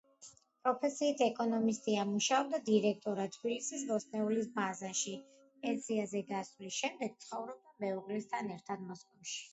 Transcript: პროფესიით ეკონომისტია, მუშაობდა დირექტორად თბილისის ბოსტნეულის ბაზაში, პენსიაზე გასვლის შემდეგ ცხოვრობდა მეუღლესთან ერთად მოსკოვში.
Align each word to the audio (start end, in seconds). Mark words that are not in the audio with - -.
პროფესიით 0.67 1.19
ეკონომისტია, 1.25 2.05
მუშაობდა 2.13 2.59
დირექტორად 2.69 3.37
თბილისის 3.37 3.85
ბოსტნეულის 3.91 4.49
ბაზაში, 4.57 5.15
პენსიაზე 5.67 6.25
გასვლის 6.33 6.81
შემდეგ 6.83 7.17
ცხოვრობდა 7.27 7.77
მეუღლესთან 7.87 8.55
ერთად 8.59 8.87
მოსკოვში. 8.93 9.43